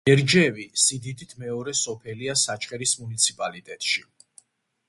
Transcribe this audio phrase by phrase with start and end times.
[0.09, 4.07] მერჯევი სიდიდით მეორე სოფელია საჩხერის მუნიციპალიტეტში.